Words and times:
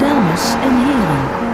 Dames 0.00 0.54
en 0.62 0.76
heren. 0.84 1.46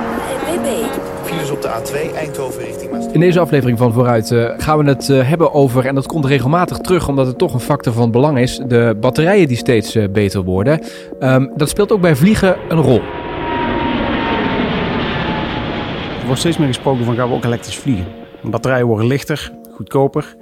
Files 1.24 1.50
op 1.50 1.62
de 1.62 1.68
A2 1.68 2.14
Eindhoven 2.14 2.64
richting 2.64 2.90
Maastricht. 2.90 3.14
In 3.14 3.20
deze 3.20 3.40
aflevering 3.40 3.78
van 3.78 3.92
Vooruit 3.92 4.30
eh, 4.30 4.50
gaan 4.56 4.78
we 4.78 4.84
het 4.84 5.08
eh, 5.08 5.28
hebben 5.28 5.52
over, 5.52 5.86
en 5.86 5.94
dat 5.94 6.06
komt 6.06 6.24
regelmatig 6.24 6.78
terug 6.78 7.08
omdat 7.08 7.26
het 7.26 7.38
toch 7.38 7.54
een 7.54 7.60
factor 7.60 7.92
van 7.92 8.10
belang 8.10 8.38
is, 8.38 8.60
de 8.66 8.96
batterijen 9.00 9.48
die 9.48 9.56
steeds 9.56 9.94
eh, 9.94 10.08
beter 10.08 10.42
worden. 10.42 10.80
Ehm, 11.18 11.46
dat 11.56 11.68
speelt 11.68 11.92
ook 11.92 12.00
bij 12.00 12.16
vliegen 12.16 12.56
een 12.68 12.80
rol. 12.80 13.00
Er 16.20 16.26
wordt 16.26 16.40
steeds 16.40 16.58
meer 16.58 16.68
gesproken 16.68 17.04
van 17.04 17.14
gaan 17.14 17.28
we 17.28 17.34
ook 17.34 17.44
elektrisch 17.44 17.78
vliegen. 17.78 18.06
Batterijen 18.42 18.86
worden 18.86 19.06
lichter, 19.06 19.52
goedkoper. 19.74 20.36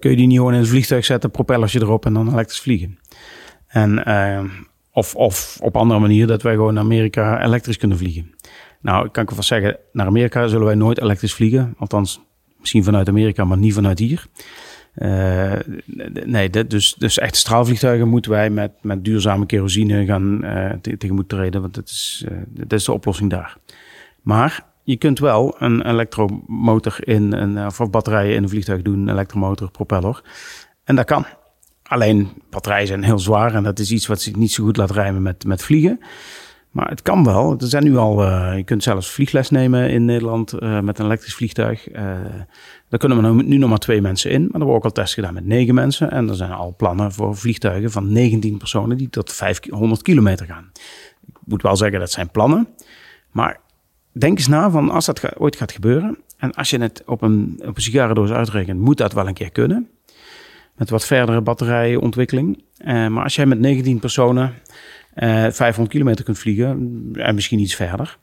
Kun 0.00 0.10
je 0.10 0.16
die 0.16 0.26
niet 0.26 0.36
gewoon 0.36 0.52
in 0.52 0.58
een 0.58 0.66
vliegtuig 0.66 1.04
zetten, 1.04 1.30
propellersje 1.30 1.80
erop 1.80 2.06
en 2.06 2.12
dan 2.12 2.32
elektrisch 2.32 2.60
vliegen. 2.60 2.98
En, 3.68 4.04
eh, 4.04 4.40
of, 4.92 5.14
of 5.14 5.58
op 5.60 5.76
andere 5.76 6.00
manier 6.00 6.26
dat 6.26 6.42
wij 6.42 6.54
gewoon 6.54 6.74
naar 6.74 6.82
Amerika 6.82 7.44
elektrisch 7.44 7.76
kunnen 7.76 7.98
vliegen. 7.98 8.34
Nou, 8.80 9.06
ik 9.06 9.12
kan 9.12 9.22
ik 9.22 9.30
wel 9.30 9.42
zeggen, 9.42 9.76
naar 9.92 10.06
Amerika 10.06 10.46
zullen 10.46 10.66
wij 10.66 10.74
nooit 10.74 11.00
elektrisch 11.00 11.34
vliegen. 11.34 11.74
Althans, 11.78 12.20
misschien 12.58 12.84
vanuit 12.84 13.08
Amerika, 13.08 13.44
maar 13.44 13.58
niet 13.58 13.74
vanuit 13.74 13.98
hier. 13.98 14.26
Eh, 14.94 15.52
nee, 16.24 16.50
dus, 16.66 16.94
dus 16.94 17.18
echte 17.18 17.38
straalvliegtuigen 17.38 18.08
moeten 18.08 18.30
wij 18.30 18.50
met, 18.50 18.72
met 18.80 19.04
duurzame 19.04 19.46
kerosine 19.46 20.04
gaan 20.04 20.44
uh, 20.44 20.70
tegemoet 20.98 21.28
treden. 21.28 21.60
Want 21.60 21.74
dat 21.74 21.88
is, 21.88 22.24
uh, 22.28 22.38
dat 22.48 22.72
is 22.72 22.84
de 22.84 22.92
oplossing 22.92 23.30
daar. 23.30 23.56
Maar 24.22 24.64
je 24.82 24.96
kunt 24.96 25.18
wel 25.18 25.54
een 25.58 25.88
elektromotor 25.88 26.96
in 27.00 27.32
een, 27.32 27.66
of 27.66 27.90
batterijen 27.90 28.36
in 28.36 28.42
een 28.42 28.48
vliegtuig 28.48 28.82
doen, 28.82 29.08
elektromotor, 29.08 29.70
propeller. 29.70 30.22
En 30.84 30.96
dat 30.96 31.04
kan. 31.04 31.26
Alleen 31.92 32.28
batterijen 32.50 32.86
zijn 32.86 33.02
heel 33.02 33.18
zwaar 33.18 33.54
en 33.54 33.62
dat 33.62 33.78
is 33.78 33.90
iets 33.90 34.06
wat 34.06 34.20
zich 34.20 34.36
niet 34.36 34.52
zo 34.52 34.64
goed 34.64 34.76
laat 34.76 34.90
rijmen 34.90 35.22
met, 35.22 35.44
met 35.44 35.62
vliegen. 35.62 36.00
Maar 36.70 36.88
het 36.88 37.02
kan 37.02 37.24
wel. 37.24 37.56
Er 37.58 37.66
zijn 37.66 37.84
nu 37.84 37.96
al, 37.96 38.22
uh, 38.24 38.52
je 38.56 38.64
kunt 38.64 38.82
zelfs 38.82 39.10
vliegles 39.10 39.50
nemen 39.50 39.90
in 39.90 40.04
Nederland 40.04 40.54
uh, 40.54 40.80
met 40.80 40.98
een 40.98 41.04
elektrisch 41.04 41.34
vliegtuig. 41.34 41.90
Uh, 41.90 41.96
daar 42.88 42.98
kunnen 42.98 43.22
we 43.22 43.28
nu, 43.28 43.42
nu 43.42 43.56
nog 43.56 43.68
maar 43.68 43.78
twee 43.78 44.00
mensen 44.00 44.30
in. 44.30 44.40
Maar 44.40 44.60
er 44.60 44.66
worden 44.66 44.76
ook 44.76 44.84
al 44.84 44.92
tests 44.92 45.14
gedaan 45.14 45.34
met 45.34 45.46
negen 45.46 45.74
mensen. 45.74 46.10
En 46.10 46.28
er 46.28 46.34
zijn 46.34 46.52
al 46.52 46.74
plannen 46.76 47.12
voor 47.12 47.36
vliegtuigen 47.36 47.90
van 47.90 48.12
19 48.12 48.56
personen 48.56 48.96
die 48.96 49.10
tot 49.10 49.32
500 49.32 50.02
kilometer 50.02 50.46
gaan. 50.46 50.70
Ik 51.26 51.36
moet 51.44 51.62
wel 51.62 51.76
zeggen, 51.76 52.00
dat 52.00 52.10
zijn 52.10 52.30
plannen. 52.30 52.68
Maar 53.30 53.60
denk 54.12 54.38
eens 54.38 54.48
na 54.48 54.70
van 54.70 54.90
als 54.90 55.06
dat 55.06 55.38
ooit 55.38 55.56
gaat 55.56 55.72
gebeuren. 55.72 56.18
En 56.36 56.52
als 56.52 56.70
je 56.70 56.78
het 56.78 57.02
op 57.06 57.22
een, 57.22 57.62
op 57.66 57.76
een 57.76 57.82
sigarendoos 57.82 58.30
uitrekent, 58.30 58.80
moet 58.80 58.98
dat 58.98 59.12
wel 59.12 59.26
een 59.26 59.34
keer 59.34 59.50
kunnen. 59.50 59.88
Met 60.76 60.90
wat 60.90 61.06
verdere 61.06 61.40
batterijontwikkeling. 61.40 62.64
maar 62.84 63.22
als 63.22 63.34
jij 63.34 63.46
met 63.46 63.58
19 63.58 63.98
personen 63.98 64.54
uh, 65.14 65.46
500 65.50 65.88
kilometer 65.88 66.24
kunt 66.24 66.38
vliegen 66.38 67.08
en 67.12 67.34
misschien 67.34 67.58
iets 67.58 67.74
verder, 67.74 68.18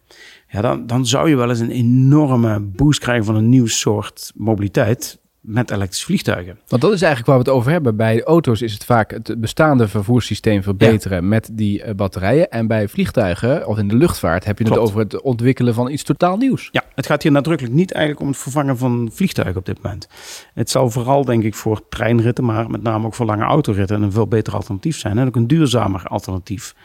ja, 0.48 0.62
dan, 0.62 0.88
dan 0.88 1.06
zou 1.06 1.30
je 1.30 1.36
wel 1.36 1.50
eens 1.50 1.60
een 1.60 1.72
enorme 1.72 2.60
boost 2.60 3.00
krijgen 3.00 3.26
van 3.26 3.36
een 3.36 3.50
nieuw 3.50 3.68
soort 3.68 4.32
mobiliteit 4.36 5.20
met 5.42 5.72
elektrische 5.72 6.06
vliegtuigen. 6.06 6.60
Want 6.68 6.82
dat 6.82 6.94
is 6.94 7.02
eigenlijk 7.02 7.26
waar 7.26 7.38
we 7.38 7.50
het 7.50 7.60
over 7.60 7.72
hebben. 7.72 7.96
Bij 7.96 8.24
auto's 8.24 8.62
is 8.62 8.74
het 8.74 8.86
vaak 8.86 9.12
het 9.12 9.36
bestaande 9.38 9.88
vervoerssysteem 9.88 10.64
verbeteren 10.64 11.22
ja. 11.22 11.28
met 11.28 11.50
die 11.52 11.84
uh, 11.84 11.94
batterijen. 11.94 12.50
En 12.50 12.68
bij 12.68 12.88
vliegtuigen 12.88 13.68
of 13.68 13.78
in 13.78 13.88
de 13.88 13.96
luchtvaart 13.96 14.46
heb 14.46 14.58
je 14.58 14.64
Klopt. 14.64 14.80
het 14.80 14.90
over 14.90 15.02
het 15.02 15.22
ontwikkelen 15.22 15.74
van 15.74 15.92
iets 15.92 16.04
totaal 16.04 16.38
nieuws. 16.38 16.70
Ja, 16.72 16.84
het 16.96 17.06
gaat 17.06 17.24
hier 17.24 17.32
nadrukkelijk 17.32 17.76
niet 17.76 17.92
eigenlijk 17.92 18.24
om 18.24 18.32
het 18.32 18.42
vervangen 18.42 18.78
van 18.78 19.10
vliegtuigen 19.14 19.58
op 19.58 19.66
dit 19.66 19.82
moment. 19.82 20.08
Het 20.54 20.70
zal 20.70 20.90
vooral 20.90 21.26
denk 21.26 21.44
ik 21.44 21.56
voor 21.56 21.82
treinritten, 21.90 22.46
maar 22.46 22.70
met 22.70 22.82
name 22.82 23.06
ook 23.06 23.16
voor 23.16 23.26
lange 23.26 23.44
autoritten 23.44 24.02
een 24.02 24.12
veel 24.12 24.28
beter 24.28 24.54
alternatief 24.54 24.98
zijn. 24.98 25.18
En 25.18 25.28
ook 25.28 25.36
een 25.36 25.48
duurzamer 25.48 26.04
alternatief. 26.04 26.76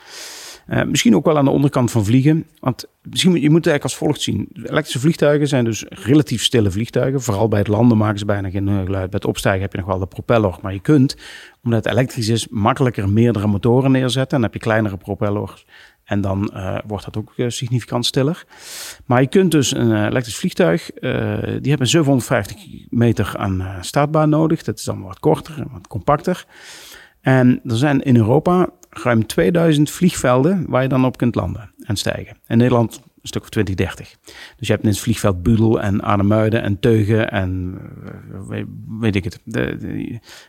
Uh, 0.69 0.83
misschien 0.83 1.17
ook 1.17 1.25
wel 1.25 1.39
aan 1.39 1.45
de 1.45 1.51
onderkant 1.51 1.91
van 1.91 2.05
vliegen. 2.05 2.47
Want 2.61 2.85
misschien, 3.03 3.33
je 3.33 3.51
moet 3.51 3.65
het 3.65 3.67
eigenlijk 3.67 3.83
als 3.83 3.97
volgt 3.97 4.21
zien. 4.21 4.49
Elektrische 4.53 5.01
vliegtuigen 5.01 5.49
zijn 5.49 5.65
dus 5.65 5.85
relatief 5.89 6.43
stille 6.43 6.71
vliegtuigen. 6.71 7.23
Vooral 7.23 7.49
bij 7.49 7.59
het 7.59 7.69
landen 7.69 7.99
maken 7.99 8.19
ze 8.19 8.25
bijna 8.25 8.51
geen 8.51 8.69
geluid. 8.69 9.11
Bij 9.11 9.19
het 9.21 9.25
opstijgen 9.25 9.63
heb 9.63 9.73
je 9.73 9.79
nog 9.79 9.87
wel 9.87 9.99
de 9.99 10.07
propeller. 10.07 10.57
Maar 10.63 10.73
je 10.73 10.81
kunt, 10.81 11.17
omdat 11.63 11.85
het 11.85 11.93
elektrisch 11.93 12.29
is, 12.29 12.49
makkelijker 12.49 13.09
meerdere 13.09 13.47
motoren 13.47 13.91
neerzetten. 13.91 14.37
En 14.37 14.43
dan 14.43 14.43
heb 14.43 14.55
je 14.55 14.69
kleinere 14.69 14.97
propellers. 14.97 15.67
En 16.05 16.21
dan 16.21 16.51
uh, 16.55 16.79
wordt 16.87 17.05
dat 17.05 17.17
ook 17.17 17.33
uh, 17.37 17.49
significant 17.49 18.07
stiller. 18.07 18.45
Maar 19.07 19.21
je 19.21 19.29
kunt 19.29 19.51
dus 19.51 19.75
een 19.75 20.07
elektrisch 20.07 20.37
vliegtuig, 20.37 20.91
die 21.61 21.71
hebben 21.71 21.87
750 21.89 22.57
meter 22.89 23.35
aan 23.37 23.67
startbaan 23.81 24.29
nodig. 24.29 24.63
Dat 24.63 24.79
is 24.79 24.85
dan 24.85 25.03
wat 25.03 25.21
korter 25.21 25.59
en 25.59 25.69
wat 25.73 25.87
compacter. 25.87 26.47
En 27.21 27.61
er 27.65 27.77
zijn 27.77 28.03
in 28.03 28.17
Europa 28.17 28.69
ruim 29.03 29.27
2000 29.27 29.91
vliegvelden 29.91 30.65
waar 30.69 30.83
je 30.83 30.89
dan 30.89 31.05
op 31.05 31.17
kunt 31.17 31.35
landen 31.35 31.71
en 31.79 31.97
stijgen. 31.97 32.37
In 32.47 32.59
Nederland 32.59 33.03
een 33.25 33.31
stuk 33.31 33.43
of 33.43 33.49
20, 33.49 33.75
30. 33.75 34.17
Dus 34.57 34.67
je 34.67 34.73
hebt 34.73 34.85
in 34.85 34.91
het 34.91 34.99
vliegveld 34.99 35.43
Budel 35.43 35.81
en 35.81 36.01
Arnhemuiden 36.01 36.63
en 36.63 36.81
Teugen 36.81 37.31
en 37.31 37.79
weet, 38.49 38.67
weet 39.01 39.17
ik 39.17 39.25
het. 39.25 39.39
De, 39.45 39.77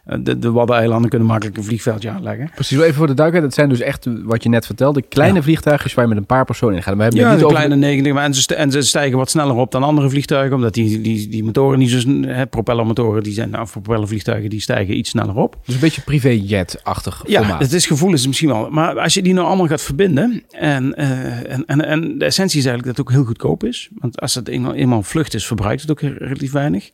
de, 0.06 0.22
de, 0.24 0.40
de 0.40 0.52
Waddeneilanden 0.52 1.10
kunnen 1.10 1.28
makkelijk 1.28 1.58
een 1.58 1.64
vliegveldje 1.64 2.10
aanleggen. 2.10 2.52
Precies, 2.56 2.78
even 2.78 2.94
voor 2.94 3.08
de 3.08 3.14
duidelijkheid. 3.14 3.44
Dat 3.44 3.54
zijn 3.54 3.70
dus 3.70 3.80
echt, 3.80 4.08
wat 4.24 4.44
je 4.44 4.50
net 4.50 4.66
vertelde, 4.66 5.02
kleine 5.02 5.38
ja. 5.38 5.44
vliegtuigjes 5.44 5.94
waar 5.94 6.04
je 6.04 6.10
met 6.10 6.20
een 6.20 6.26
paar 6.26 6.46
personen 6.46 6.76
in 6.76 6.84
gaat. 6.84 6.96
Maar 6.96 7.10
we 7.10 7.16
ja, 7.16 7.34
niet 7.34 7.44
over... 7.44 7.56
kleine 7.56 7.76
90, 7.76 8.14
maar 8.14 8.24
en 8.24 8.34
ze, 8.34 8.56
en 8.56 8.72
ze 8.72 8.82
stijgen 8.82 9.18
wat 9.18 9.30
sneller 9.30 9.56
op 9.56 9.72
dan 9.72 9.84
andere 9.84 10.10
vliegtuigen, 10.10 10.56
omdat 10.56 10.74
die, 10.74 11.02
die, 11.02 11.28
die 11.28 11.44
motoren 11.44 11.80
niet 11.80 11.90
zo, 11.90 12.22
hè, 12.22 12.48
propellermotoren, 12.48 13.24
die 13.24 13.34
zijn, 13.34 13.62
of 13.62 13.72
propellervliegtuigen, 13.72 14.50
die 14.50 14.62
stijgen 14.62 14.98
iets 14.98 15.10
sneller 15.10 15.36
op. 15.36 15.58
Dus 15.66 15.76
een 15.76 15.82
beetje 15.82 16.02
privéjet-achtig 16.02 17.24
Ja, 17.28 17.40
formaat. 17.40 17.62
het 17.62 17.74
is 17.74 17.86
gevoel 17.86 18.14
is 18.14 18.28
misschien 18.28 18.50
wel. 18.50 18.70
Maar 18.70 19.00
als 19.00 19.14
je 19.14 19.22
die 19.22 19.34
nou 19.34 19.48
allemaal 19.48 19.68
gaat 19.68 19.82
verbinden, 19.82 20.44
en, 20.50 20.94
uh, 20.98 21.52
en, 21.52 21.66
en, 21.66 21.86
en 21.86 22.18
de 22.18 22.26
essentie 22.26 22.60
is 22.60 22.65
eigenlijk 22.66 22.98
dat 22.98 22.98
het 22.98 23.00
ook 23.08 23.12
heel 23.12 23.28
goedkoop 23.28 23.64
is. 23.64 23.90
Want 23.96 24.22
als 24.22 24.36
het 24.36 24.48
eenmaal, 24.48 25.04
vlucht 25.04 25.34
is, 25.34 25.48
verbruikt 25.48 25.82
het 25.82 25.92
ook 25.92 26.02
relatief 26.02 26.52
weinig. 26.52 26.92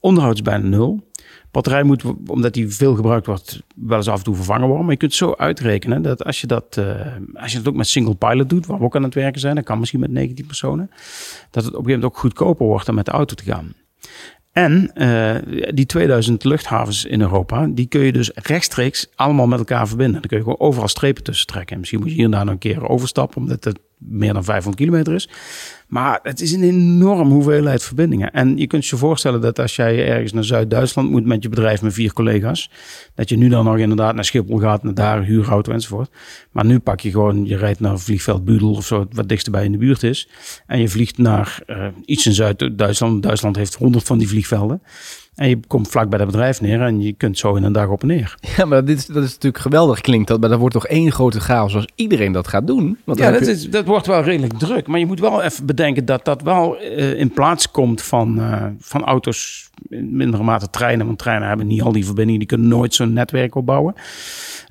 Onderhoud 0.00 0.34
is 0.34 0.42
bijna 0.42 0.66
nul. 0.66 1.06
Batterij 1.50 1.82
moet, 1.82 2.02
omdat 2.26 2.52
die 2.52 2.68
veel 2.68 2.94
gebruikt 2.94 3.26
wordt, 3.26 3.62
wel 3.74 3.96
eens 3.96 4.08
af 4.08 4.18
en 4.18 4.24
toe 4.24 4.34
vervangen 4.34 4.66
worden. 4.66 4.82
Maar 4.82 4.92
je 4.92 4.98
kunt 4.98 5.14
zo 5.14 5.34
uitrekenen 5.36 6.02
dat 6.02 6.24
als 6.24 6.40
je 6.40 6.46
dat, 6.46 6.76
uh, 6.78 7.00
als 7.34 7.52
je 7.52 7.58
dat 7.58 7.68
ook 7.68 7.74
met 7.74 7.86
single 7.86 8.14
pilot 8.14 8.48
doet, 8.48 8.66
waar 8.66 8.78
we 8.78 8.84
ook 8.84 8.96
aan 8.96 9.02
het 9.02 9.14
werken 9.14 9.40
zijn, 9.40 9.54
dat 9.54 9.64
kan 9.64 9.78
misschien 9.78 10.00
met 10.00 10.10
19 10.10 10.46
personen, 10.46 10.90
dat 11.50 11.64
het 11.64 11.74
op 11.74 11.78
een 11.78 11.84
gegeven 11.84 11.84
moment 11.84 12.04
ook 12.04 12.18
goedkoper 12.18 12.66
wordt 12.66 12.86
dan 12.86 12.94
met 12.94 13.04
de 13.04 13.10
auto 13.10 13.34
te 13.34 13.44
gaan. 13.44 13.74
En 14.52 14.90
uh, 14.94 15.36
die 15.74 15.86
2000 15.86 16.44
luchthavens 16.44 17.04
in 17.04 17.20
Europa, 17.20 17.66
die 17.66 17.86
kun 17.86 18.00
je 18.00 18.12
dus 18.12 18.30
rechtstreeks 18.34 19.08
allemaal 19.14 19.46
met 19.46 19.58
elkaar 19.58 19.88
verbinden. 19.88 20.20
Dan 20.20 20.28
kun 20.28 20.36
je 20.36 20.42
gewoon 20.42 20.60
overal 20.60 20.88
strepen 20.88 21.22
tussen 21.22 21.46
trekken. 21.46 21.72
En 21.72 21.78
misschien 21.78 22.00
moet 22.00 22.08
je 22.08 22.14
hier 22.14 22.24
en 22.24 22.30
daar 22.30 22.44
nog 22.44 22.52
een 22.52 22.58
keer 22.58 22.88
overstappen, 22.88 23.40
omdat 23.40 23.64
het 23.64 23.78
meer 23.98 24.32
dan 24.32 24.44
500 24.44 24.82
kilometer 24.82 25.14
is. 25.14 25.28
Maar 25.88 26.18
het 26.22 26.40
is 26.40 26.52
een 26.52 26.62
enorm 26.62 27.30
hoeveelheid 27.30 27.82
verbindingen. 27.82 28.32
En 28.32 28.56
je 28.56 28.66
kunt 28.66 28.86
je 28.86 28.96
voorstellen 28.96 29.40
dat 29.40 29.58
als 29.58 29.76
jij 29.76 30.08
ergens 30.08 30.32
naar 30.32 30.44
Zuid-Duitsland 30.44 31.10
moet 31.10 31.26
met 31.26 31.42
je 31.42 31.48
bedrijf 31.48 31.82
met 31.82 31.92
vier 31.92 32.12
collega's, 32.12 32.70
dat 33.14 33.28
je 33.28 33.36
nu 33.36 33.48
dan 33.48 33.64
nog 33.64 33.78
inderdaad 33.78 34.14
naar 34.14 34.24
Schiphol 34.24 34.58
gaat, 34.58 34.82
naar 34.82 34.94
daar, 34.94 35.22
huurauto 35.22 35.72
enzovoort. 35.72 36.10
Maar 36.50 36.64
nu 36.64 36.78
pak 36.78 37.00
je 37.00 37.10
gewoon, 37.10 37.46
je 37.46 37.56
rijdt 37.56 37.80
naar 37.80 37.98
vliegveld 37.98 38.44
Budel 38.44 38.70
of 38.70 38.86
zo, 38.86 39.06
wat 39.10 39.28
dichtstbij 39.28 39.64
in 39.64 39.72
de 39.72 39.78
buurt 39.78 40.02
is. 40.02 40.28
En 40.66 40.80
je 40.80 40.88
vliegt 40.88 41.18
naar 41.18 41.62
uh, 41.66 41.86
iets 42.04 42.26
in 42.26 42.32
Zuid-Duitsland. 42.32 43.22
Duitsland 43.22 43.56
heeft 43.56 43.74
honderd 43.74 44.04
van 44.04 44.18
die 44.18 44.28
vliegvelden. 44.28 44.82
En 45.38 45.48
je 45.48 45.58
komt 45.66 45.88
vlak 45.88 46.08
bij 46.08 46.18
dat 46.18 46.26
bedrijf 46.26 46.60
neer 46.60 46.80
en 46.80 47.00
je 47.00 47.12
kunt 47.12 47.38
zo 47.38 47.54
in 47.54 47.62
een 47.62 47.72
dag 47.72 47.88
op 47.88 48.02
en 48.02 48.06
neer. 48.06 48.34
Ja, 48.56 48.64
maar 48.64 48.84
dit 48.84 48.98
is, 48.98 49.06
dat 49.06 49.22
is 49.22 49.32
natuurlijk 49.32 49.62
geweldig 49.62 50.00
klinkt. 50.00 50.28
Dat, 50.28 50.40
maar 50.40 50.48
dat 50.48 50.58
wordt 50.58 50.74
toch 50.74 50.86
één 50.86 51.12
grote 51.12 51.40
chaos 51.40 51.74
als 51.74 51.88
iedereen 51.94 52.32
dat 52.32 52.48
gaat 52.48 52.66
doen? 52.66 52.98
Want 53.04 53.18
ja, 53.18 53.30
dat, 53.30 53.46
je... 53.46 53.50
is, 53.50 53.70
dat 53.70 53.84
wordt 53.84 54.06
wel 54.06 54.22
redelijk 54.22 54.58
druk. 54.58 54.86
Maar 54.86 54.98
je 54.98 55.06
moet 55.06 55.20
wel 55.20 55.42
even 55.42 55.66
bedenken 55.66 56.04
dat 56.04 56.24
dat 56.24 56.42
wel 56.42 56.76
uh, 56.82 57.18
in 57.18 57.30
plaats 57.30 57.70
komt 57.70 58.02
van, 58.02 58.38
uh, 58.38 58.64
van 58.78 59.04
auto's, 59.04 59.70
in 59.88 60.16
mindere 60.16 60.42
mate 60.42 60.70
treinen. 60.70 61.06
Want 61.06 61.18
treinen 61.18 61.48
hebben 61.48 61.66
niet 61.66 61.82
al 61.82 61.92
die 61.92 62.04
verbindingen, 62.04 62.38
die 62.38 62.48
kunnen 62.48 62.68
nooit 62.68 62.94
zo'n 62.94 63.12
netwerk 63.12 63.54
opbouwen. 63.54 63.94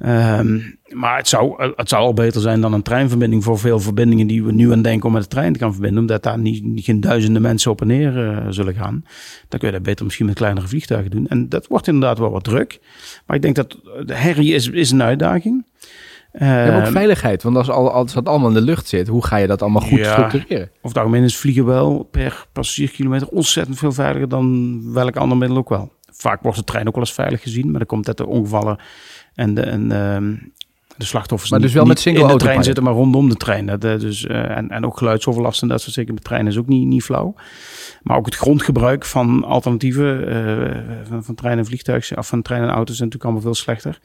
Um, 0.05 0.76
maar 0.89 1.17
het 1.17 1.27
zou, 1.27 1.73
het 1.75 1.89
zou 1.89 2.03
al 2.03 2.13
beter 2.13 2.41
zijn 2.41 2.61
dan 2.61 2.73
een 2.73 2.81
treinverbinding 2.81 3.43
voor 3.43 3.59
veel 3.59 3.79
verbindingen 3.79 4.27
die 4.27 4.43
we 4.43 4.51
nu 4.51 4.71
aan 4.71 4.81
denken 4.81 5.07
om 5.07 5.13
met 5.13 5.21
de 5.21 5.27
trein 5.27 5.53
te 5.53 5.59
gaan 5.59 5.71
verbinden. 5.71 5.99
Omdat 5.99 6.23
daar 6.23 6.39
niet, 6.39 6.83
geen 6.85 6.99
duizenden 6.99 7.41
mensen 7.41 7.71
op 7.71 7.81
en 7.81 7.87
neer 7.87 8.17
uh, 8.17 8.45
zullen 8.49 8.73
gaan. 8.73 9.05
Dan 9.47 9.59
kun 9.59 9.67
je 9.67 9.73
dat 9.73 9.83
beter 9.83 10.05
misschien 10.05 10.25
met 10.25 10.35
kleinere 10.35 10.67
vliegtuigen 10.67 11.11
doen. 11.11 11.27
En 11.27 11.49
dat 11.49 11.67
wordt 11.67 11.87
inderdaad 11.87 12.17
wel 12.19 12.31
wat 12.31 12.43
druk. 12.43 12.79
Maar 13.25 13.35
ik 13.35 13.41
denk 13.41 13.55
dat 13.55 13.79
de 14.05 14.13
herrie 14.13 14.53
is, 14.53 14.69
is 14.69 14.91
een 14.91 15.03
uitdaging. 15.03 15.65
Uh, 16.33 16.67
ja, 16.67 16.79
ook 16.79 16.87
veiligheid, 16.91 17.43
want 17.43 17.55
als, 17.55 17.69
al, 17.69 17.91
als 17.91 18.13
dat 18.13 18.27
allemaal 18.27 18.47
in 18.47 18.53
de 18.53 18.61
lucht 18.61 18.87
zit, 18.87 19.07
hoe 19.07 19.25
ga 19.25 19.35
je 19.35 19.47
dat 19.47 19.61
allemaal 19.61 19.81
goed 19.81 19.99
ja, 19.99 20.11
structureren? 20.11 20.69
Of 20.81 20.89
het 20.89 20.97
algemeen 20.97 21.23
is 21.23 21.37
vliegen 21.37 21.65
wel 21.65 22.07
per 22.11 22.47
passagierkilometer 22.53 23.27
ontzettend 23.27 23.77
veel 23.77 23.91
veiliger 23.91 24.29
dan 24.29 24.81
welk 24.93 25.15
ander 25.15 25.37
middel 25.37 25.57
ook 25.57 25.69
wel. 25.69 25.91
Vaak 26.11 26.41
wordt 26.41 26.57
de 26.57 26.63
trein 26.63 26.87
ook 26.87 26.93
wel 26.93 27.03
eens 27.03 27.13
veilig 27.13 27.41
gezien, 27.41 27.65
maar 27.65 27.77
dan 27.77 27.85
komt 27.85 28.05
dat 28.05 28.17
de 28.17 28.27
ongevallen 28.27 28.79
en 29.33 29.53
de, 29.53 29.61
en, 29.61 29.91
uh, 29.91 30.37
De 30.97 31.05
slachtoffers 31.05 31.51
Maar 31.51 31.59
dus 31.59 31.73
wel 31.73 31.83
niet 31.83 31.91
met 31.91 32.01
single 32.01 32.21
in 32.21 32.27
de 32.27 32.31
autopilot. 32.31 32.63
trein 32.63 32.75
zitten, 32.75 32.83
maar 32.83 33.03
rondom 33.03 33.29
de 33.29 33.35
trein. 33.35 33.65
Dat, 33.65 33.83
eh, 33.83 33.99
dus, 33.99 34.25
eh, 34.25 34.57
en, 34.57 34.69
en 34.69 34.85
ook 34.85 34.97
geluidsoverlast 34.97 35.61
en 35.61 35.67
dat 35.67 35.81
soort 35.81 35.93
zeker 35.93 36.13
met 36.13 36.23
treinen 36.23 36.51
is 36.51 36.57
ook 36.57 36.67
niet, 36.67 36.87
niet 36.87 37.03
flauw. 37.03 37.35
Maar 38.03 38.17
ook 38.17 38.25
het 38.25 38.35
grondgebruik 38.35 39.05
van 39.05 39.43
alternatieven 39.43 40.27
eh, 40.27 41.07
van, 41.07 41.23
van 41.23 41.35
trein 41.35 41.57
en 41.57 41.65
vliegtuig, 41.65 42.17
of 42.17 42.27
van 42.27 42.41
trein 42.41 42.61
en 42.61 42.69
auto's, 42.69 42.93
is 42.93 42.99
natuurlijk 42.99 43.23
allemaal 43.23 43.41
veel 43.41 43.55
slechter. 43.55 43.99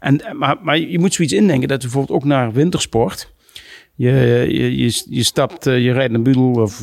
En, 0.00 0.20
maar, 0.32 0.56
maar 0.62 0.78
je 0.78 0.98
moet 0.98 1.14
zoiets 1.14 1.34
indenken 1.34 1.68
dat 1.68 1.80
bijvoorbeeld 1.80 2.18
ook 2.18 2.24
naar 2.24 2.52
wintersport. 2.52 3.34
Je, 3.98 4.10
je, 4.48 4.76
je, 4.76 5.02
je 5.08 5.22
stapt, 5.22 5.66
eh, 5.66 5.84
je 5.84 5.92
rijdt 5.92 6.12
naar 6.12 6.22
Budel 6.22 6.50
of 6.50 6.82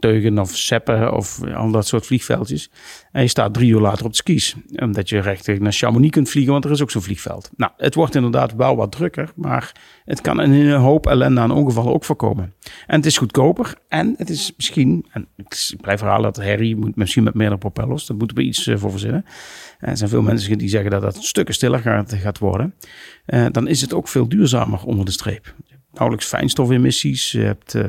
Teugen 0.00 0.38
of 0.38 0.56
Seppen 0.56 1.12
of 1.12 1.42
al 1.54 1.70
dat 1.70 1.86
soort 1.86 2.06
vliegveldjes. 2.06 2.70
En 3.12 3.22
je 3.22 3.28
staat 3.28 3.54
drie 3.54 3.70
uur 3.70 3.80
later 3.80 4.04
op 4.04 4.10
de 4.10 4.16
skis. 4.16 4.56
Omdat 4.76 5.08
je 5.08 5.18
recht 5.18 5.60
naar 5.60 5.72
Chamonix 5.72 6.10
kunt 6.10 6.28
vliegen, 6.28 6.52
want 6.52 6.64
er 6.64 6.70
is 6.70 6.82
ook 6.82 6.90
zo'n 6.90 7.02
vliegveld. 7.02 7.50
Nou, 7.56 7.72
het 7.76 7.94
wordt 7.94 8.14
inderdaad 8.14 8.54
wel 8.54 8.76
wat 8.76 8.92
drukker, 8.92 9.32
maar 9.36 9.72
het 10.04 10.20
kan 10.20 10.38
een 10.38 10.72
hoop 10.72 11.06
ellende 11.06 11.40
aan 11.40 11.50
ongevallen 11.50 11.92
ook 11.92 12.04
voorkomen. 12.04 12.54
En 12.86 12.96
het 12.96 13.06
is 13.06 13.18
goedkoper 13.18 13.74
en 13.88 14.14
het 14.16 14.30
is 14.30 14.52
misschien, 14.56 15.06
en 15.10 15.28
ik 15.36 15.74
blijf 15.80 16.00
herhalen 16.00 16.32
dat 16.32 16.44
Harry 16.44 16.74
moet 16.74 16.96
misschien 16.96 17.24
met 17.24 17.34
meerdere 17.34 17.58
propellers, 17.58 18.06
daar 18.06 18.16
moeten 18.16 18.36
we 18.36 18.42
iets 18.42 18.66
eh, 18.66 18.76
voor 18.76 18.90
verzinnen. 18.90 19.24
En 19.78 19.90
er 19.90 19.96
zijn 19.96 20.10
veel 20.10 20.22
mensen 20.22 20.58
die 20.58 20.68
zeggen 20.68 20.90
dat 20.90 21.02
dat 21.02 21.24
stukken 21.24 21.54
stiller 21.54 21.78
gaat, 21.78 22.14
gaat 22.14 22.38
worden. 22.38 22.74
Eh, 23.26 23.46
dan 23.50 23.68
is 23.68 23.80
het 23.80 23.94
ook 23.94 24.08
veel 24.08 24.28
duurzamer 24.28 24.84
onder 24.84 25.04
de 25.04 25.10
streep 25.10 25.54
nauwelijks 25.94 26.26
fijnstofemissies. 26.26 27.32
Je 27.32 27.40
hebt 27.40 27.74
uh, 27.74 27.84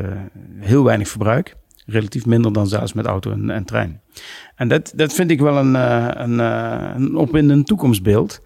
heel 0.59 0.83
weinig 0.83 1.07
verbruik. 1.07 1.55
Relatief 1.85 2.25
minder 2.25 2.53
dan 2.53 2.67
zelfs 2.67 2.93
met 2.93 3.05
auto 3.05 3.31
en, 3.31 3.49
en 3.49 3.65
trein. 3.65 4.01
En 4.55 4.67
dat, 4.67 4.93
dat 4.95 5.13
vind 5.13 5.31
ik 5.31 5.39
wel 5.39 5.57
een, 5.57 5.73
uh, 5.73 6.07
een, 6.13 6.39
uh, 6.39 6.91
een 6.95 7.15
opwindend 7.15 7.67
toekomstbeeld. 7.67 8.41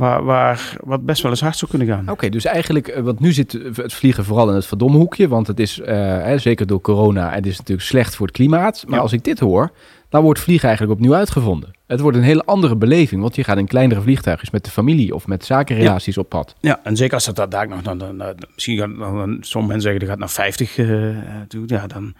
Waar, 0.00 0.24
waar 0.24 0.76
wat 0.84 1.04
best 1.04 1.22
wel 1.22 1.30
eens 1.30 1.40
hard 1.40 1.56
zou 1.56 1.70
kunnen 1.70 1.88
gaan. 1.88 2.02
Oké, 2.02 2.10
okay, 2.10 2.28
dus 2.28 2.44
eigenlijk, 2.44 3.00
want 3.02 3.20
nu 3.20 3.32
zit 3.32 3.52
het 3.74 3.92
vliegen 3.92 4.24
vooral 4.24 4.48
in 4.48 4.54
het 4.54 4.66
verdomme 4.66 4.96
hoekje. 4.96 5.28
Want 5.28 5.46
het 5.46 5.60
is, 5.60 5.80
hè, 5.84 6.38
zeker 6.38 6.66
door 6.66 6.80
corona, 6.80 7.30
het 7.30 7.46
is 7.46 7.58
natuurlijk 7.58 7.86
slecht 7.86 8.16
voor 8.16 8.26
het 8.26 8.36
klimaat. 8.36 8.84
Maar 8.86 8.96
ja. 8.96 9.02
als 9.02 9.12
ik 9.12 9.24
dit 9.24 9.38
hoor, 9.38 9.72
dan 10.08 10.22
wordt 10.22 10.40
vliegen 10.40 10.68
eigenlijk 10.68 10.98
opnieuw 10.98 11.14
uitgevonden. 11.14 11.70
Het 11.86 12.00
wordt 12.00 12.16
een 12.16 12.22
hele 12.22 12.44
andere 12.44 12.76
beleving, 12.76 13.20
want 13.20 13.36
je 13.36 13.44
gaat 13.44 13.58
in 13.58 13.66
kleinere 13.66 14.00
vliegtuigjes 14.00 14.50
met 14.50 14.64
de 14.64 14.70
familie 14.70 15.14
of 15.14 15.26
met 15.26 15.44
zakenrelaties 15.44 16.14
ja. 16.14 16.20
op 16.20 16.28
pad. 16.28 16.54
Ja, 16.60 16.80
en 16.82 16.96
zeker 16.96 17.14
als 17.14 17.24
dat 17.24 17.50
daar 17.50 17.68
nog, 17.68 17.82
dan, 17.82 17.98
dan, 17.98 18.18
dan 18.18 18.34
misschien 18.54 18.78
gaan 18.78 18.98
dan, 18.98 19.36
sommige 19.40 19.72
mensen 19.72 19.80
zeggen 19.80 20.00
dat 20.00 20.08
gaat 20.08 20.18
naar 20.18 20.30
50 20.30 20.78
uh, 20.78 21.16
toe, 21.48 21.62
ja, 21.66 21.86
dan 21.86 22.14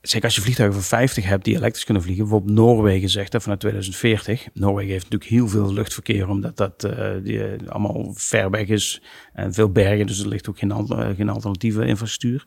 zeker 0.00 0.24
als 0.24 0.34
je 0.34 0.40
vliegtuigen 0.40 0.80
van 0.80 0.88
50 0.88 1.24
hebt 1.26 1.44
die 1.44 1.56
elektrisch 1.56 1.84
kunnen 1.84 2.02
vliegen. 2.02 2.24
Bijvoorbeeld 2.24 2.54
Noorwegen 2.54 3.08
zegt 3.08 3.32
dat 3.32 3.42
vanuit 3.42 3.60
2040. 3.60 4.48
Noorwegen 4.52 4.92
heeft 4.92 5.10
natuurlijk 5.10 5.30
heel 5.30 5.48
veel 5.48 5.72
luchtverkeer, 5.72 6.28
omdat 6.28 6.56
dat 6.56 6.84
uh, 6.84 7.08
die, 7.22 7.58
uh, 7.58 7.68
allemaal 7.68 8.12
ver 8.14 8.50
weg 8.50 8.68
is 8.68 9.02
en 9.32 9.52
veel 9.52 9.70
bergen. 9.70 10.06
Dus 10.06 10.20
er 10.20 10.28
ligt 10.28 10.48
ook 10.48 10.58
geen, 10.58 10.70
uh, 10.70 11.08
geen 11.16 11.28
alternatieve 11.28 11.86
infrastructuur. 11.86 12.44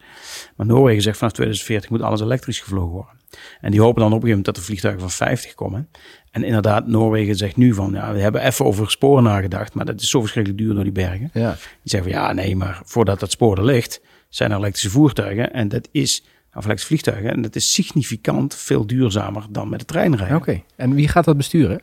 Maar 0.55 0.65
Noorwegen 0.65 1.01
zegt 1.01 1.17
vanaf 1.17 1.33
2040 1.33 1.89
moet 1.89 2.01
alles 2.01 2.21
elektrisch 2.21 2.59
gevlogen 2.59 2.91
worden. 2.91 3.17
En 3.61 3.71
die 3.71 3.81
hopen 3.81 4.01
dan 4.01 4.13
op 4.13 4.21
een 4.21 4.27
gegeven 4.27 4.27
moment 4.27 4.45
dat 4.45 4.55
de 4.55 4.61
vliegtuigen 4.61 5.01
van 5.01 5.11
50 5.11 5.53
komen. 5.53 5.89
En 6.31 6.43
inderdaad, 6.43 6.87
Noorwegen 6.87 7.35
zegt 7.35 7.55
nu 7.55 7.73
van, 7.73 7.91
ja, 7.91 8.13
we 8.13 8.19
hebben 8.19 8.41
even 8.41 8.65
over 8.65 8.91
sporen 8.91 9.23
nagedacht, 9.23 9.73
maar 9.73 9.85
dat 9.85 10.01
is 10.01 10.09
zo 10.09 10.19
verschrikkelijk 10.19 10.61
duur 10.63 10.73
door 10.73 10.83
die 10.83 10.93
bergen. 10.93 11.29
Ja. 11.33 11.51
Die 11.51 11.59
zeggen 11.83 12.11
van, 12.11 12.21
ja, 12.21 12.33
nee, 12.33 12.55
maar 12.55 12.81
voordat 12.85 13.19
dat 13.19 13.31
spoor 13.31 13.57
er 13.57 13.65
ligt, 13.65 14.01
zijn 14.29 14.51
er 14.51 14.57
elektrische 14.57 14.89
voertuigen. 14.89 15.53
En 15.53 15.67
dat 15.67 15.89
is, 15.91 16.25
of 16.53 16.65
vliegtuigen, 16.75 17.31
en 17.31 17.41
dat 17.41 17.55
is 17.55 17.73
significant 17.73 18.55
veel 18.55 18.87
duurzamer 18.87 19.45
dan 19.49 19.69
met 19.69 19.79
de 19.79 19.85
trein 19.85 20.15
rijden. 20.15 20.37
Oké, 20.37 20.49
okay. 20.49 20.63
en 20.75 20.93
wie 20.93 21.07
gaat 21.07 21.25
dat 21.25 21.37
besturen? 21.37 21.81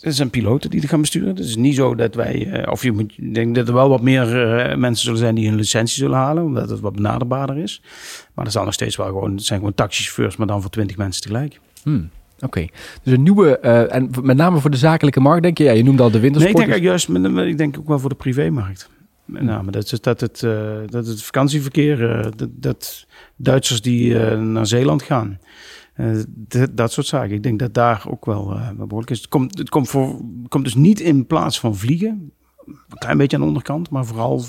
Het 0.00 0.14
zijn 0.14 0.30
piloten 0.30 0.70
die 0.70 0.80
het 0.80 0.88
gaan 0.88 1.00
besturen. 1.00 1.28
Het 1.28 1.38
is 1.38 1.56
niet 1.56 1.74
zo 1.74 1.94
dat 1.94 2.14
wij, 2.14 2.66
of 2.70 2.82
je 2.82 2.92
moet, 2.92 3.12
ik 3.16 3.34
denk 3.34 3.54
dat 3.54 3.68
er 3.68 3.74
wel 3.74 3.88
wat 3.88 4.00
meer 4.00 4.26
uh, 4.26 4.76
mensen 4.76 5.04
zullen 5.04 5.18
zijn 5.18 5.34
die 5.34 5.48
een 5.48 5.54
licentie 5.54 5.96
zullen 5.96 6.16
halen, 6.16 6.44
omdat 6.44 6.70
het 6.70 6.80
wat 6.80 6.94
benaderbaarder 6.94 7.58
is. 7.58 7.82
Maar 8.34 8.44
er 8.44 8.50
zal 8.50 8.64
nog 8.64 8.74
steeds 8.74 8.96
wel 8.96 9.06
gewoon, 9.06 9.34
het 9.34 9.44
zijn 9.44 9.58
gewoon 9.58 9.74
taxichauffeurs, 9.74 10.36
maar 10.36 10.46
dan 10.46 10.60
voor 10.60 10.70
twintig 10.70 10.96
mensen 10.96 11.22
tegelijk. 11.22 11.60
Hmm. 11.82 12.10
Oké, 12.36 12.44
okay. 12.44 12.70
dus 13.02 13.12
een 13.12 13.22
nieuwe, 13.22 13.58
uh, 13.62 13.94
en 13.94 14.10
met 14.22 14.36
name 14.36 14.58
voor 14.58 14.70
de 14.70 14.76
zakelijke 14.76 15.20
markt, 15.20 15.42
denk 15.42 15.58
je? 15.58 15.64
Ja, 15.64 15.72
je 15.72 15.84
noemde 15.84 16.02
al 16.02 16.10
de 16.10 16.20
wintersport. 16.20 16.56
Nee, 16.56 16.66
ik 16.66 16.72
denk 16.72 16.84
juist, 16.84 17.08
met, 17.08 17.46
ik 17.46 17.58
denk 17.58 17.78
ook 17.78 17.88
wel 17.88 17.98
voor 17.98 18.08
de 18.08 18.14
privémarkt. 18.14 18.90
Met 19.24 19.42
name 19.42 19.70
dat, 19.70 19.98
dat, 20.00 20.20
het, 20.20 20.42
uh, 20.42 20.76
dat 20.86 21.06
het 21.06 21.22
vakantieverkeer, 21.22 22.00
uh, 22.00 22.26
dat, 22.36 22.48
dat, 22.52 23.06
Duitsers 23.36 23.80
die 23.80 24.14
naar 24.36 24.66
Zeeland 24.66 25.02
gaan, 25.02 25.38
dat 26.70 26.92
soort 26.92 27.06
zaken. 27.06 27.34
Ik 27.34 27.42
denk 27.42 27.58
dat 27.58 27.74
daar 27.74 28.04
ook 28.08 28.24
wel 28.24 28.58
behoorlijk 28.76 29.10
is. 29.10 29.18
Het 29.18 29.28
komt, 29.28 29.58
het 29.58 29.68
komt, 29.68 29.88
voor, 29.88 30.20
komt 30.48 30.64
dus 30.64 30.74
niet 30.74 31.00
in 31.00 31.26
plaats 31.26 31.60
van 31.60 31.76
vliegen, 31.76 32.32
een 32.66 32.98
klein 32.98 33.16
beetje 33.16 33.36
aan 33.36 33.42
de 33.42 33.48
onderkant, 33.48 33.90
maar 33.90 34.04
vooral 34.04 34.44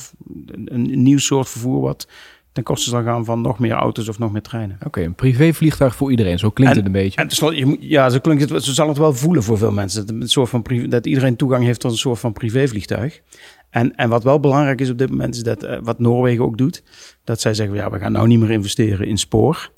een, 0.46 0.74
een 0.74 1.04
nieuw 1.04 1.18
soort 1.18 1.50
vervoer 1.50 1.82
wat 1.82 2.08
ten 2.56 2.64
koste 2.64 2.90
zal 2.90 3.04
gaan 3.04 3.26
van 3.26 3.42
nog 3.42 3.60
meer 3.60 3.72
auto's 3.72 4.08
of 4.08 4.20
nog 4.20 4.32
meer 4.32 4.42
treinen. 4.42 4.76
Oké, 4.76 4.88
okay, 4.88 5.04
een 5.04 5.16
privévliegtuig 5.16 5.96
voor 5.96 6.12
iedereen, 6.12 6.40
zo 6.40 6.50
klinkt 6.50 6.74
en, 6.74 6.80
het 6.80 6.88
een 6.88 7.02
beetje. 7.02 7.22
En 7.22 7.28
tenslotte, 7.28 7.58
je 7.58 7.78
ja, 7.80 8.10
zo 8.10 8.20
klinkt 8.20 8.50
het, 8.50 8.64
zo 8.64 8.72
zal 8.72 8.88
het 8.88 8.98
wel 8.98 9.14
voelen 9.14 9.44
voor 9.44 9.58
veel 9.58 9.72
mensen. 9.72 10.06
Dat, 10.06 10.16
een 10.16 10.30
soort 10.30 10.50
van 10.50 10.62
privé, 10.62 10.88
dat 10.88 11.06
iedereen 11.06 11.36
toegang 11.36 11.64
heeft 11.64 11.80
tot 11.80 11.92
een 11.92 11.98
soort 11.98 12.20
van 12.20 12.34
privévliegtuig. 12.34 13.22
En, 13.70 13.96
en 13.96 14.10
wat 14.10 14.24
wel 14.24 14.40
belangrijk 14.40 14.82
is 14.82 14.90
op 14.90 14.98
dit 14.98 15.10
moment, 15.10 15.36
is 15.36 15.44
dat 15.44 15.64
uh, 15.64 15.78
wat 15.84 16.00
Noorwegen 16.00 16.44
ook 16.44 16.58
doet, 16.58 16.84
dat 17.24 17.42
zij 17.42 17.54
zeggen, 17.54 17.76
ja, 17.76 17.90
we 17.90 18.00
gaan 18.00 18.12
nou 18.12 18.28
niet 18.28 18.40
meer 18.40 18.52
investeren 18.52 19.08
in 19.08 19.18
spoor. 19.18 19.72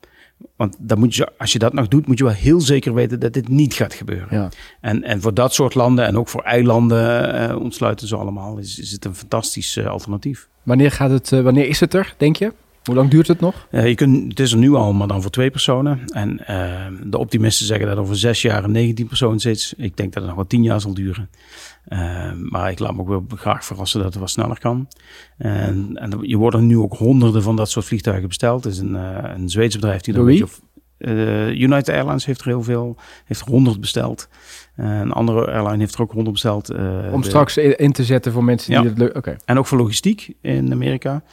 Want 0.56 0.76
dan 0.80 1.00
moet 1.00 1.16
je, 1.16 1.32
als 1.38 1.52
je 1.52 1.60
dat 1.60 1.74
nog 1.74 1.88
doet, 1.88 2.08
moet 2.08 2.18
je 2.18 2.24
wel 2.24 2.34
heel 2.34 2.62
zeker 2.62 2.94
weten 2.94 3.20
dat 3.20 3.34
dit 3.34 3.48
niet 3.48 3.74
gaat 3.74 3.94
gebeuren. 3.94 4.28
Ja. 4.32 4.50
En, 4.82 5.04
en 5.04 5.22
voor 5.22 5.34
dat 5.34 5.54
soort 5.54 5.76
landen 5.76 6.06
en 6.06 6.18
ook 6.18 6.28
voor 6.28 6.42
eilanden 6.42 7.50
uh, 7.50 7.60
ontsluiten 7.60 8.08
ze 8.08 8.16
allemaal, 8.16 8.58
is, 8.58 8.80
is 8.80 8.92
het 8.92 9.06
een 9.06 9.16
fantastisch 9.16 9.78
uh, 9.78 9.88
alternatief. 9.88 10.48
Wanneer, 10.64 10.92
gaat 10.92 11.10
het, 11.10 11.30
wanneer 11.30 11.68
is 11.68 11.80
het 11.80 11.94
er, 11.94 12.16
denk 12.18 12.36
je? 12.36 12.54
Hoe 12.88 12.96
lang 12.96 13.10
duurt 13.10 13.28
het 13.28 13.40
nog? 13.40 13.68
Uh, 13.72 13.88
je 13.88 13.96
kunt, 13.96 14.30
het 14.30 14.40
is 14.40 14.52
er 14.52 14.58
nu 14.58 14.74
al, 14.74 14.94
maar 14.94 15.08
dan 15.08 15.22
voor 15.22 15.32
twee 15.32 15.52
personen. 15.52 16.06
En 16.06 16.40
uh, 16.50 17.10
de 17.10 17.18
optimisten 17.18 17.66
zeggen 17.66 17.88
dat 17.88 17.98
over 17.98 18.18
zes 18.18 18.42
jaar 18.42 18.64
een 18.64 18.72
19 18.72 19.08
persoon 19.08 19.40
zit. 19.40 19.74
Ik 19.78 19.98
denk 19.98 20.14
dat 20.14 20.22
het 20.22 20.26
nog 20.26 20.36
wel 20.36 20.48
tien 20.48 20.64
jaar 20.64 20.82
zal 20.82 20.94
duren. 20.94 21.30
Uh, 21.88 22.32
maar 22.34 22.72
ik 22.72 22.80
laat 22.80 22.96
me 22.96 23.02
ook 23.02 23.08
wel 23.08 23.26
graag 23.36 23.66
verrassen 23.66 24.00
dat 24.00 24.10
het 24.10 24.22
wat 24.22 24.30
sneller 24.30 24.60
kan. 24.60 24.88
En, 25.38 25.92
en 25.94 26.20
je 26.22 26.38
worden 26.38 26.68
nu 26.68 26.78
ook 26.78 26.94
honderden 26.94 27.44
van 27.44 27.56
dat 27.56 27.70
soort 27.70 27.86
vliegtuigen 27.86 28.28
besteld. 28.28 28.64
Het 28.64 28.74
is 28.74 28.80
een, 28.80 28.94
een 29.34 29.50
Zweeds 29.50 29.76
bedrijf 29.76 30.02
die 30.02 30.14
er 30.14 30.20
een 30.20 30.26
beetje... 30.26 30.48
Uh, 30.98 31.50
United 31.50 31.90
Airlines 31.90 32.26
heeft 32.26 32.40
er 32.40 32.48
heel 32.48 32.64
veel, 32.64 32.98
heeft 33.26 33.42
er 33.42 33.48
100 33.48 33.80
besteld. 33.80 34.30
Uh, 34.78 35.00
een 35.00 35.12
andere 35.12 35.52
airline 35.52 35.78
heeft 35.78 35.96
er 35.96 36.02
ook 36.02 36.12
100 36.12 36.32
besteld. 36.32 36.72
Uh, 36.72 36.78
Om 37.12 37.22
de... 37.22 37.28
straks 37.28 37.58
in 37.58 37.92
te 37.92 38.04
zetten 38.04 38.32
voor 38.32 38.44
mensen 38.44 38.72
die 38.72 38.82
Ja. 38.82 38.90
het 38.90 38.98
leuk... 38.98 39.16
Oké. 39.16 39.36
En 39.46 39.58
ook 39.58 39.66
voor 39.66 39.78
logistiek 39.78 40.34
in 40.42 40.72
Amerika. 40.72 41.24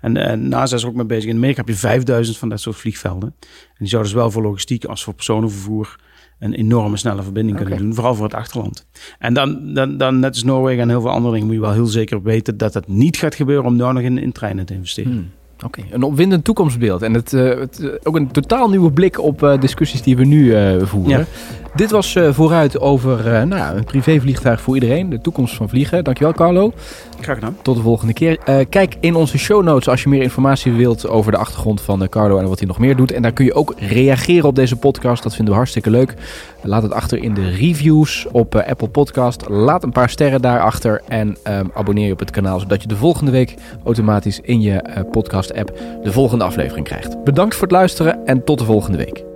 En, 0.00 0.16
en 0.16 0.48
NASA 0.48 0.76
is 0.76 0.82
er 0.82 0.88
ook 0.88 0.94
mee 0.94 1.06
bezig. 1.06 1.30
In 1.30 1.36
Amerika 1.36 1.58
heb 1.58 1.68
je 1.68 1.74
5000 1.74 2.38
van 2.38 2.48
dat 2.48 2.60
soort 2.60 2.76
vliegvelden. 2.76 3.34
En 3.40 3.76
die 3.78 3.88
zouden 3.88 4.12
dus 4.12 4.20
wel 4.20 4.30
voor 4.30 4.42
logistiek 4.42 4.84
als 4.84 5.04
voor 5.04 5.14
personenvervoer 5.14 5.96
een 6.38 6.54
enorme 6.54 6.96
snelle 6.96 7.22
verbinding 7.22 7.56
kunnen 7.58 7.78
doen. 7.78 7.94
Vooral 7.94 8.14
voor 8.14 8.24
het 8.24 8.34
achterland. 8.34 8.86
En 9.18 9.34
dan, 9.34 9.74
dan, 9.74 9.96
dan, 9.96 10.18
net 10.18 10.30
als 10.30 10.44
Noorwegen 10.44 10.82
en 10.82 10.88
heel 10.88 11.00
veel 11.00 11.10
andere 11.10 11.32
dingen, 11.32 11.46
moet 11.46 11.56
je 11.56 11.62
wel 11.62 11.72
heel 11.72 11.86
zeker 11.86 12.22
weten 12.22 12.56
dat 12.56 12.72
dat 12.72 12.88
niet 12.88 13.16
gaat 13.16 13.34
gebeuren 13.34 13.64
om 13.66 13.76
nou 13.76 13.92
nog 13.92 14.02
in, 14.02 14.18
in 14.18 14.32
treinen 14.32 14.66
te 14.66 14.74
investeren. 14.74 15.12
Hmm. 15.12 15.30
Oké, 15.64 15.82
een 15.90 16.02
opwindend 16.02 16.44
toekomstbeeld. 16.44 17.02
En 17.02 17.14
het, 17.14 17.32
eh, 17.32 17.58
het, 17.58 17.80
eh, 17.80 17.88
ook 18.02 18.16
een 18.16 18.30
totaal 18.30 18.68
nieuwe 18.70 18.92
blik 18.92 19.20
op 19.20 19.42
eh, 19.42 19.60
discussies 19.60 20.02
die 20.02 20.16
we 20.16 20.24
nu 20.24 20.54
eh, 20.54 20.82
voeren. 20.82 21.18
Ja. 21.18 21.26
Dit 21.74 21.90
was 21.90 22.14
eh, 22.14 22.32
vooruit 22.32 22.80
over 22.80 23.18
eh, 23.18 23.42
nou, 23.42 23.60
ja, 23.60 23.74
een 23.74 23.84
privévliegtuig 23.84 24.60
voor 24.60 24.74
iedereen. 24.74 25.10
De 25.10 25.20
toekomst 25.20 25.54
van 25.54 25.68
vliegen. 25.68 26.04
Dankjewel 26.04 26.32
Carlo. 26.32 26.72
Graag 27.20 27.34
gedaan. 27.34 27.56
Tot 27.62 27.76
de 27.76 27.82
volgende 27.82 28.12
keer. 28.12 28.38
Eh, 28.44 28.58
kijk 28.68 28.96
in 29.00 29.14
onze 29.14 29.38
show 29.38 29.64
notes 29.64 29.88
als 29.88 30.02
je 30.02 30.08
meer 30.08 30.22
informatie 30.22 30.72
wilt 30.72 31.08
over 31.08 31.32
de 31.32 31.38
achtergrond 31.38 31.80
van 31.80 32.08
Carlo 32.08 32.38
en 32.38 32.48
wat 32.48 32.58
hij 32.58 32.68
nog 32.68 32.78
meer 32.78 32.96
doet. 32.96 33.12
En 33.12 33.22
daar 33.22 33.32
kun 33.32 33.44
je 33.44 33.54
ook 33.54 33.74
reageren 33.78 34.48
op 34.48 34.54
deze 34.54 34.76
podcast. 34.76 35.22
Dat 35.22 35.34
vinden 35.34 35.52
we 35.52 35.58
hartstikke 35.58 35.90
leuk. 35.90 36.14
Laat 36.62 36.82
het 36.82 36.92
achter 36.92 37.22
in 37.22 37.34
de 37.34 37.48
reviews 37.50 38.26
op 38.32 38.54
Apple 38.54 38.88
Podcast. 38.88 39.48
Laat 39.48 39.82
een 39.82 39.92
paar 39.92 40.10
sterren 40.10 40.42
daarachter 40.42 41.02
en 41.08 41.36
ehm, 41.42 41.66
abonneer 41.74 42.06
je 42.06 42.12
op 42.12 42.18
het 42.18 42.30
kanaal 42.30 42.60
zodat 42.60 42.82
je 42.82 42.88
de 42.88 42.96
volgende 42.96 43.30
week 43.30 43.54
automatisch 43.84 44.40
in 44.40 44.60
je 44.60 45.04
podcast 45.10 45.54
app 45.54 45.78
de 46.02 46.12
volgende 46.12 46.44
aflevering 46.44 46.86
krijgt. 46.86 47.24
Bedankt 47.24 47.54
voor 47.54 47.62
het 47.62 47.76
luisteren 47.76 48.26
en 48.26 48.44
tot 48.44 48.58
de 48.58 48.64
volgende 48.64 48.98
week. 48.98 49.29